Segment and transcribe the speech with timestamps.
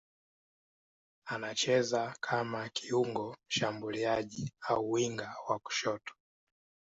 [1.29, 6.13] Anacheza kama kiungo mshambuliaji au winga wa kushoto.